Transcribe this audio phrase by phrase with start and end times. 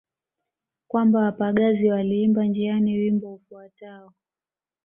[0.87, 4.13] Kwamba wapagazi waliimba njiani wimbo ufuatao